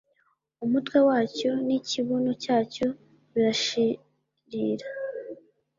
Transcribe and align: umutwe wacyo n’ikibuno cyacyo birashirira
umutwe 0.65 0.97
wacyo 1.07 1.49
n’ikibuno 1.65 2.31
cyacyo 2.43 2.87
birashirira 3.31 4.87